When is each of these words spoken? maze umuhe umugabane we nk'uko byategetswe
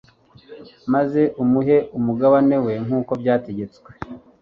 maze 0.93 1.21
umuhe 1.43 1.77
umugabane 1.97 2.55
we 2.65 2.73
nk'uko 2.85 3.11
byategetswe 3.21 3.89